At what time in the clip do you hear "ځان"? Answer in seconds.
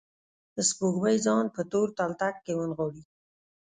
1.25-1.45